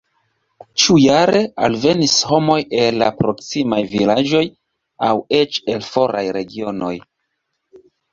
Ĉiujare 0.83 1.41
alvenis 1.65 2.15
homoj 2.29 2.55
el 2.85 2.97
la 3.01 3.09
proksimaj 3.19 3.79
vilaĝoj 3.91 4.41
aŭ 5.09 5.11
eĉ 5.41 5.61
el 5.75 5.85
foraj 5.91 6.25
regionoj. 6.39 6.91